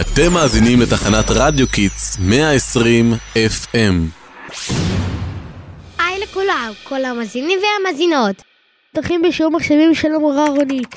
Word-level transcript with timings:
אתם 0.00 0.32
מאזינים 0.32 0.80
לתחנת 0.80 1.24
רדיו 1.30 1.68
Kids 1.68 2.18
120 2.20 3.12
FM. 3.34 3.94
היי 5.98 6.20
לכולם, 6.20 6.72
כל 6.84 7.04
המאזינים 7.04 7.58
והמאזינות. 7.62 8.42
פותחים 8.92 9.22
בשיעור 9.22 9.52
מחשבים 9.52 9.94
של 9.94 10.14
המורה 10.14 10.48
רונית. 10.48 10.96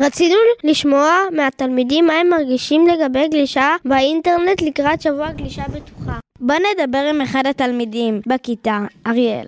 רצינו 0.00 0.36
לשמוע 0.64 1.12
מהתלמידים 1.36 2.06
מה 2.06 2.12
הם 2.12 2.28
מרגישים 2.28 2.86
לגבי 2.86 3.28
גלישה 3.28 3.76
באינטרנט 3.84 4.62
לקראת 4.62 5.02
שבוע 5.02 5.32
גלישה 5.32 5.62
בטוחה. 5.68 6.18
בוא 6.40 6.54
נדבר 6.54 7.06
עם 7.10 7.20
אחד 7.20 7.42
התלמידים 7.46 8.20
בכיתה, 8.26 8.78
אריאל. 9.06 9.46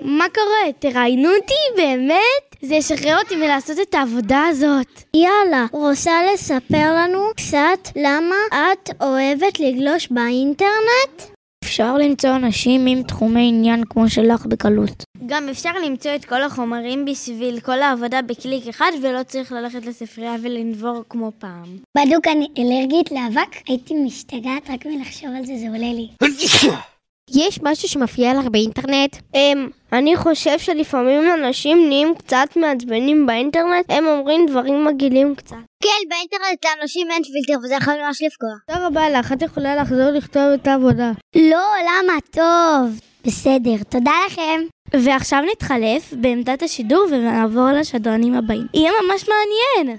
מה 0.00 0.24
קורה? 0.34 0.72
תראיינו 0.78 1.28
אותי? 1.28 1.82
באמת? 1.82 2.56
זה 2.62 2.74
ישחרר 2.74 3.18
אותי 3.18 3.36
מלעשות 3.36 3.76
את 3.82 3.94
העבודה 3.94 4.42
הזאת. 4.48 5.02
יאללה, 5.14 5.66
רוצה 5.72 6.12
לספר 6.34 6.94
לנו 6.94 7.24
קצת 7.36 7.88
למה 7.96 8.36
את 8.50 8.90
אוהבת 9.00 9.60
לגלוש 9.60 10.08
באינטרנט? 10.10 11.34
אפשר 11.64 11.96
למצוא 11.96 12.36
אנשים 12.36 12.86
עם 12.86 13.02
תחומי 13.02 13.48
עניין 13.48 13.84
כמו 13.90 14.08
שלך 14.08 14.46
בקלות. 14.46 15.04
גם 15.26 15.48
אפשר 15.48 15.72
למצוא 15.86 16.14
את 16.14 16.24
כל 16.24 16.42
החומרים 16.42 17.04
בשביל 17.04 17.60
כל 17.60 17.82
העבודה 17.82 18.22
בקליק 18.22 18.66
אחד 18.68 18.90
ולא 19.02 19.22
צריך 19.22 19.52
ללכת 19.52 19.86
לספרייה 19.86 20.34
ולנבור 20.42 21.02
כמו 21.08 21.32
פעם. 21.38 21.78
בדוק 21.96 22.26
אני 22.26 22.48
אלרגית 22.58 23.12
לאבק? 23.12 23.56
הייתי 23.68 23.94
משתגעת 23.94 24.70
רק 24.70 24.86
מלחשוב 24.86 25.30
על 25.36 25.44
זה, 25.44 25.52
זה 25.56 25.66
עולה 25.66 25.92
לי. 25.92 26.08
יש 27.30 27.58
משהו 27.62 27.88
שמפריע 27.88 28.34
לך 28.34 28.46
באינטרנט? 28.46 29.16
אמ, 29.34 29.68
אני 29.92 30.16
חושב 30.16 30.58
שלפעמים 30.58 31.32
אנשים 31.32 31.88
נהיים 31.88 32.14
קצת 32.18 32.48
מעצבנים 32.56 33.26
באינטרנט, 33.26 33.86
הם 33.88 34.06
אומרים 34.06 34.46
דברים 34.46 34.84
מגעילים 34.84 35.34
קצת. 35.34 35.56
כן, 35.82 36.08
באינטרנט 36.08 36.64
לאנשים 36.64 37.10
אין 37.10 37.22
פילטר 37.22 37.60
וזה 37.64 37.74
יכול 37.74 37.94
ממש 38.06 38.22
לפגוע. 38.22 38.50
תודה 38.66 38.86
רבה 38.86 39.10
לך, 39.10 39.32
את 39.32 39.42
יכולה 39.42 39.76
לחזור 39.76 40.10
לכתוב 40.10 40.42
את 40.54 40.66
העבודה. 40.66 41.12
לא, 41.36 41.66
למה? 41.80 42.12
טוב. 42.30 43.00
בסדר, 43.26 43.82
תודה 43.88 44.12
לכם. 44.26 44.60
ועכשיו 44.94 45.42
נתחלף 45.52 46.12
בעמדת 46.12 46.62
השידור 46.62 47.06
ונעבור 47.10 47.68
לשדרנים 47.80 48.34
הבאים. 48.34 48.66
יהיה 48.74 48.90
ממש 49.02 49.24
מעניין! 49.28 49.96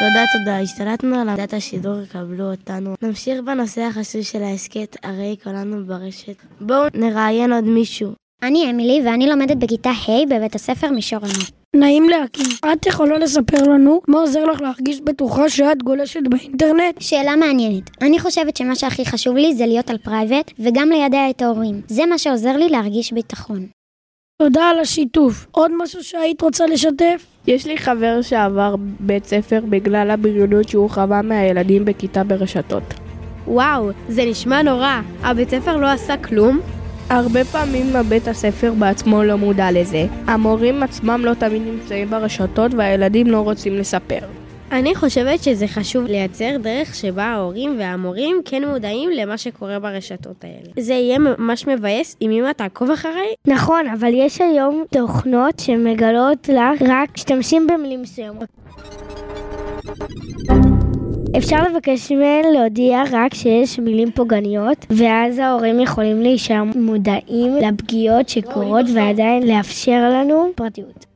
תודה, 0.00 0.24
תודה. 0.32 0.58
השתלטנו 0.58 1.20
על 1.20 1.28
עמדת 1.28 1.54
השידור, 1.54 2.04
קבלו 2.12 2.50
אותנו. 2.50 2.94
נמשיך 3.02 3.40
בנושא 3.44 3.80
החשוב 3.80 4.22
של 4.22 4.42
ההסכת, 4.42 4.96
הרי 5.02 5.36
כולנו 5.44 5.86
ברשת. 5.86 6.36
בואו 6.60 6.86
נראיין 6.94 7.52
עוד 7.52 7.64
מישהו. 7.64 8.12
אני 8.42 8.70
אמילי 8.70 9.02
ואני 9.04 9.26
לומדת 9.26 9.56
בכיתה 9.56 9.90
ה' 9.90 10.26
בבית 10.30 10.54
הספר 10.54 10.90
מישור 10.90 11.18
ענות. 11.18 11.50
נעים 11.76 12.08
להכיר. 12.08 12.46
את 12.72 12.86
יכולה 12.86 13.18
לספר 13.18 13.62
לנו 13.62 14.00
מה 14.08 14.18
עוזר 14.18 14.44
לך 14.44 14.60
להרגיש 14.60 15.00
בטוחה 15.00 15.48
כשאת 15.48 15.82
גולשת 15.82 16.20
באינטרנט? 16.30 17.00
שאלה 17.00 17.36
מעניינת. 17.36 17.90
אני 18.02 18.18
חושבת 18.18 18.56
שמה 18.56 18.74
שהכי 18.74 19.06
חשוב 19.06 19.36
לי 19.36 19.54
זה 19.54 19.66
להיות 19.66 19.90
על 19.90 19.98
private 19.98 20.50
וגם 20.58 20.88
לידע 20.88 21.30
את 21.30 21.42
ההורים. 21.42 21.80
זה 21.88 22.06
מה 22.06 22.18
שעוזר 22.18 22.56
לי 22.56 22.68
להרגיש 22.68 23.12
ביטחון. 23.12 23.66
תודה 24.40 24.64
על 24.64 24.78
השיתוף. 24.78 25.46
עוד 25.50 25.70
משהו 25.82 26.04
שהיית 26.04 26.42
רוצה 26.42 26.66
לשתף? 26.66 27.26
יש 27.46 27.66
לי 27.66 27.78
חבר 27.78 28.22
שעבר 28.22 28.74
בית 29.00 29.24
ספר 29.24 29.60
בגלל 29.68 30.10
הבריונות 30.10 30.68
שהוא 30.68 30.90
חווה 30.90 31.22
מהילדים 31.22 31.84
בכיתה 31.84 32.24
ברשתות. 32.24 32.82
וואו, 33.46 33.90
זה 34.08 34.24
נשמע 34.24 34.62
נורא. 34.62 35.00
הבית 35.22 35.50
ספר 35.50 35.76
לא 35.76 35.86
עשה 35.86 36.16
כלום? 36.16 36.60
הרבה 37.08 37.44
פעמים 37.44 37.96
הבית 37.96 38.28
הספר 38.28 38.72
בעצמו 38.78 39.22
לא 39.22 39.36
מודע 39.36 39.70
לזה. 39.72 40.06
המורים 40.26 40.82
עצמם 40.82 41.20
לא 41.24 41.34
תמיד 41.34 41.62
נמצאים 41.62 42.10
ברשתות 42.10 42.74
והילדים 42.74 43.26
לא 43.26 43.40
רוצים 43.40 43.74
לספר. 43.74 44.20
אני 44.72 44.94
חושבת 44.94 45.42
שזה 45.42 45.66
חשוב 45.66 46.04
לייצר 46.04 46.56
דרך 46.62 46.94
שבה 46.94 47.24
ההורים 47.24 47.76
והמורים 47.78 48.40
כן 48.44 48.64
מודעים 48.64 49.10
למה 49.10 49.38
שקורה 49.38 49.78
ברשתות 49.78 50.44
האלה. 50.44 50.72
זה 50.78 50.92
יהיה 50.94 51.18
ממש 51.18 51.66
מבאס 51.66 52.16
אם 52.22 52.30
אמא 52.30 52.52
תעקוב 52.52 52.90
אחריי. 52.90 53.34
נכון, 53.46 53.86
אבל 53.88 54.10
יש 54.14 54.40
היום 54.40 54.84
תוכנות 54.92 55.58
שמגלות 55.58 56.48
לך 56.48 56.82
רק 56.88 57.10
משתמשים 57.14 57.66
במילים 57.66 58.02
מסוימות. 58.02 58.48
אפשר 61.38 61.56
לבקש 61.62 62.12
מהן 62.12 62.52
להודיע 62.52 63.02
רק 63.12 63.34
שיש 63.34 63.78
מילים 63.78 64.10
פוגעניות, 64.10 64.86
ואז 64.90 65.38
ההורים 65.38 65.80
יכולים 65.80 66.22
להישאר 66.22 66.64
מודעים 66.76 67.56
לפגיעות 67.56 68.28
שקורות 68.28 68.86
ועדיין 68.94 69.42
לאפשר 69.48 70.10
לנו 70.12 70.50
פרטיות. 70.54 71.09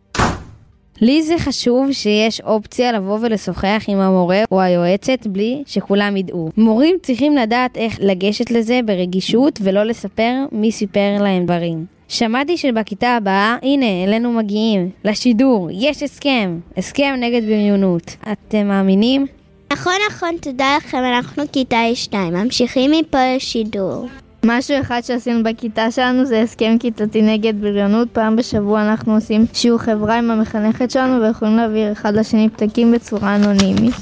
לי 1.01 1.23
זה 1.23 1.39
חשוב 1.39 1.93
שיש 1.93 2.41
אופציה 2.41 2.93
לבוא 2.93 3.19
ולשוחח 3.21 3.85
עם 3.89 3.99
המורה 3.99 4.43
או 4.51 4.61
היועצת 4.61 5.27
בלי 5.27 5.63
שכולם 5.67 6.17
ידעו. 6.17 6.51
מורים 6.57 6.97
צריכים 7.03 7.37
לדעת 7.37 7.77
איך 7.77 7.99
לגשת 8.01 8.51
לזה 8.51 8.81
ברגישות 8.85 9.59
ולא 9.63 9.85
לספר 9.85 10.33
מי 10.53 10.73
סיפר 10.73 11.17
להם 11.21 11.45
דברים. 11.45 11.87
שמעתי 12.09 12.57
שבכיתה 12.57 13.09
הבאה, 13.09 13.57
הנה, 13.63 14.05
אלינו 14.05 14.33
מגיעים, 14.33 14.91
לשידור, 15.05 15.69
יש 15.73 16.03
הסכם, 16.03 16.59
הסכם 16.77 17.15
נגד 17.21 17.45
בריונות. 17.45 18.17
אתם 18.33 18.69
מאמינים? 18.69 19.27
נכון, 19.73 19.93
נכון, 20.11 20.37
תודה 20.41 20.77
לכם, 20.77 20.99
אנחנו 20.99 21.43
כיתה 21.53 21.77
A2, 21.95 22.15
ממשיכים 22.17 22.91
מפה 22.91 23.19
לשידור. 23.37 24.07
משהו 24.47 24.81
אחד 24.81 25.01
שעשינו 25.05 25.43
בכיתה 25.43 25.91
שלנו 25.91 26.25
זה 26.25 26.43
הסכם 26.43 26.77
כיתתי 26.81 27.23
נגד 27.23 27.61
בריונות. 27.61 28.09
פעם 28.13 28.37
בשבוע 28.37 28.83
אנחנו 28.83 29.15
עושים 29.15 29.47
שיעור 29.53 29.79
חברה 29.79 30.19
עם 30.19 30.31
המחנכת 30.31 30.91
שלנו 30.91 31.23
ויכולים 31.23 31.57
להעביר 31.57 31.93
אחד 31.93 32.15
לשני 32.15 32.49
פתקים 32.49 32.93
בצורה 32.93 33.37
אנונימית. 33.37 33.95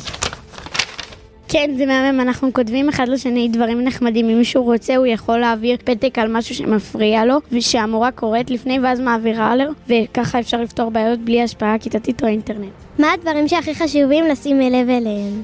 כן, 1.49 1.71
זה 1.77 1.87
מהמם, 1.87 2.21
אנחנו 2.21 2.53
כותבים 2.53 2.89
אחד 2.89 3.09
לשני 3.09 3.49
דברים 3.49 3.85
נחמדים. 3.85 4.29
אם 4.29 4.39
מישהו 4.39 4.65
רוצה, 4.65 4.97
הוא 4.97 5.07
יכול 5.07 5.39
להעביר 5.39 5.77
פתק 5.85 6.19
על 6.19 6.29
משהו 6.29 6.55
שמפריע 6.55 7.25
לו, 7.25 7.37
ושהמורה 7.53 8.11
קוראת 8.11 8.51
לפני 8.51 8.79
ואז 8.81 9.01
מעבירה 9.01 9.57
לו, 9.57 9.65
וככה 9.89 10.41
אפשר 10.41 10.61
לפתור 10.61 10.91
בעיות 10.91 11.21
בלי 11.21 11.43
השפעה 11.43 11.79
כיתתית 11.79 12.23
או 12.23 12.29
אינטרנט. 12.29 12.73
מה 12.99 13.13
הדברים 13.13 13.49
שהכי 13.49 13.75
חשובים 13.75 14.25
לשים 14.27 14.61
אליהם? 14.61 15.43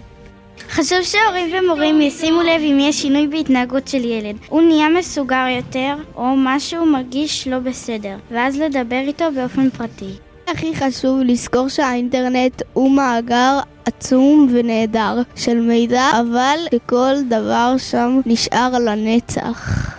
חשוב 0.70 0.98
שהורים 1.02 1.54
ומורים 1.54 2.00
ישימו 2.00 2.42
לב 2.42 2.60
אם 2.62 2.78
יש 2.80 3.02
שינוי 3.02 3.26
בהתנהגות 3.26 3.88
של 3.88 4.04
ילד. 4.04 4.36
הוא 4.48 4.62
נהיה 4.62 4.88
מסוגר 4.88 5.46
יותר, 5.56 5.94
או 6.16 6.34
משהו 6.36 6.86
מרגיש 6.86 7.48
לא 7.48 7.58
בסדר, 7.58 8.16
ואז 8.30 8.60
לדבר 8.60 9.00
איתו 9.06 9.24
באופן 9.34 9.70
פרטי. 9.70 10.12
הכי 10.48 10.76
חשוב 10.76 11.18
לזכור 11.24 11.68
שהאינטרנט 11.68 12.62
הוא 12.72 12.90
מאגר 12.90 13.58
עצום 13.84 14.48
ונהדר 14.52 15.22
של 15.36 15.60
מידע, 15.60 16.10
אבל 16.20 16.58
שכל 16.74 17.14
דבר 17.28 17.74
שם 17.78 18.20
נשאר 18.26 18.70
לנצח. 18.78 19.90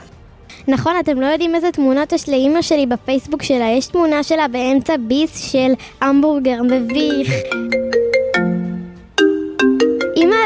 נכון, 0.68 0.94
אתם 1.00 1.22
לא 1.22 1.26
יודעים 1.26 1.56
איזה 1.56 1.72
תמונות 1.72 2.12
יש 2.12 2.30
לאימא 2.30 2.62
שלי 2.62 2.86
בפייסבוק 2.86 3.44
שלה, 3.44 3.66
יש 3.78 3.88
תמונה 3.88 4.24
שלה 4.24 4.48
באמצע 4.48 4.98
ביס 4.98 5.52
של 5.52 5.72
המבורגר 6.02 6.62
מביך. 6.64 7.30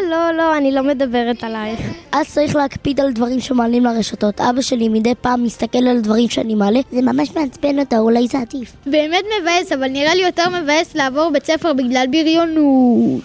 לא, 0.09 0.31
לא, 0.37 0.57
אני 0.57 0.71
לא 0.71 0.83
מדברת 0.83 1.43
עלייך. 1.43 1.79
אז 2.11 2.33
צריך 2.33 2.55
להקפיד 2.55 2.99
על 2.99 3.11
דברים 3.11 3.39
שמעלים 3.39 3.83
לרשתות. 3.83 4.41
אבא 4.41 4.61
שלי 4.61 4.89
מדי 4.89 5.15
פעם 5.21 5.43
מסתכל 5.43 5.87
על 5.87 5.99
דברים 5.99 6.29
שאני 6.29 6.55
מעלה, 6.55 6.79
זה 6.91 7.01
ממש 7.01 7.35
מעצבן 7.35 7.79
אותה, 7.79 7.99
אולי 7.99 8.27
זה 8.27 8.37
עדיף. 8.39 8.73
באמת 8.85 9.23
מבאס, 9.41 9.71
אבל 9.71 9.87
נראה 9.87 10.15
לי 10.15 10.21
יותר 10.21 10.49
מבאס 10.49 10.95
לעבור 10.95 11.29
בית 11.33 11.45
ספר 11.45 11.73
בגלל 11.73 12.05
בריונות. 12.11 13.21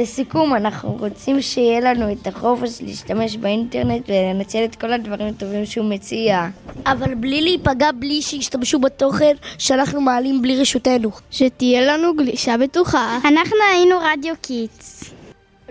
לסיכום, 0.00 0.54
אנחנו 0.54 0.96
רוצים 1.00 1.42
שיהיה 1.42 1.80
לנו 1.80 2.12
את 2.12 2.26
החופש 2.26 2.82
להשתמש 2.82 3.36
באינטרנט 3.36 4.02
ולנצל 4.08 4.64
את 4.64 4.76
כל 4.76 4.92
הדברים 4.92 5.26
הטובים 5.28 5.66
שהוא 5.66 5.90
מציע. 5.90 6.46
אבל 6.86 7.14
בלי 7.14 7.40
להיפגע, 7.40 7.90
בלי 7.92 8.22
שישתמשו 8.22 8.78
בתוכן 8.78 9.34
שאנחנו 9.58 10.00
מעלים 10.00 10.42
בלי 10.42 10.60
רשותנו. 10.60 11.10
שתהיה 11.30 11.80
לנו 11.80 12.16
גלישה 12.16 12.56
בטוחה. 12.56 13.18
אנחנו 13.24 13.56
היינו 13.72 13.96
רדיו 14.12 14.34
קידס. 14.42 15.19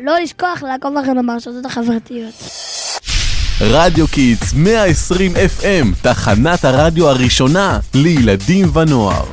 לא 0.03 0.19
לשכוח 0.19 0.63
לעקוב 0.63 0.97
אחרינו 0.97 1.27
ברשתות 1.27 1.65
החברתיות. 1.65 2.33
רדיו 3.61 4.07
קידס 4.07 4.53
120 4.53 5.33
FM, 5.35 6.03
תחנת 6.03 6.65
הרדיו 6.65 7.09
הראשונה 7.09 7.79
לילדים 7.93 8.77
ונוער. 8.77 9.25